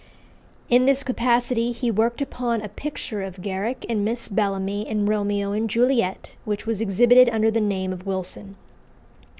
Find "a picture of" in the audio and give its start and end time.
2.63-3.43